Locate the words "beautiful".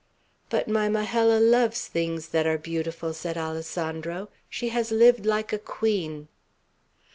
2.57-3.13